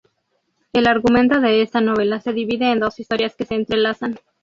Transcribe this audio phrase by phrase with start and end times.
[0.73, 4.15] El argumento de esta novela se divide en dos historias que se entrelazan.